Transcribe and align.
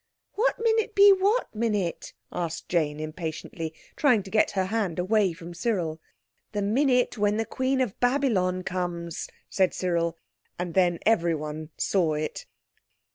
"What 0.33 0.57
minute 0.57 0.95
be 0.95 1.13
what 1.13 1.53
minute?" 1.53 2.13
asked 2.31 2.67
Jane 2.67 2.99
impatiently, 2.99 3.71
trying 3.95 4.23
to 4.23 4.31
get 4.31 4.49
her 4.57 4.65
hand 4.65 4.97
away 4.97 5.31
from 5.31 5.53
Cyril. 5.53 6.01
"The 6.53 6.63
minute 6.63 7.19
when 7.19 7.37
the 7.37 7.45
Queen 7.45 7.79
of 7.81 7.99
Babylon 7.99 8.63
comes," 8.63 9.29
said 9.47 9.75
Cyril. 9.75 10.17
And 10.57 10.73
then 10.73 10.97
everyone 11.05 11.69
saw 11.77 12.15
it. 12.15 12.47